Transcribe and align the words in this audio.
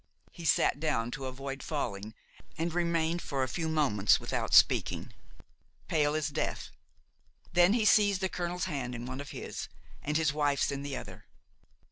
He 0.31 0.45
sat 0.45 0.79
down 0.79 1.11
to 1.11 1.27
avoid 1.27 1.61
falling 1.61 2.15
and 2.57 2.73
remained 2.73 3.21
for 3.21 3.43
a 3.43 3.47
few 3.47 3.69
moments 3.69 4.19
without 4.19 4.51
speaking, 4.55 5.13
pale 5.87 6.15
as 6.15 6.29
death; 6.29 6.71
then 7.53 7.73
he 7.73 7.85
seized 7.85 8.19
the 8.21 8.27
colonel's 8.27 8.65
hand 8.65 8.95
in 8.95 9.05
one 9.05 9.21
of 9.21 9.29
his 9.29 9.67
and 10.01 10.17
his 10.17 10.33
wife's 10.33 10.71
in 10.71 10.81
the 10.81 10.97
other. 10.97 11.25